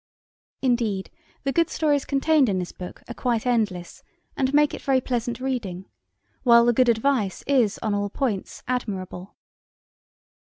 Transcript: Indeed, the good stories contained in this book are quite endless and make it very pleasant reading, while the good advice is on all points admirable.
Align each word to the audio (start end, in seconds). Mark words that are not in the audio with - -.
Indeed, 0.63 1.11
the 1.43 1.51
good 1.51 1.69
stories 1.69 2.05
contained 2.05 2.49
in 2.49 2.57
this 2.57 2.71
book 2.71 3.03
are 3.07 3.13
quite 3.13 3.45
endless 3.45 4.01
and 4.35 4.51
make 4.51 4.73
it 4.73 4.81
very 4.81 4.99
pleasant 4.99 5.39
reading, 5.39 5.85
while 6.41 6.65
the 6.65 6.73
good 6.73 6.89
advice 6.89 7.43
is 7.45 7.77
on 7.83 7.93
all 7.93 8.09
points 8.09 8.63
admirable. 8.67 9.35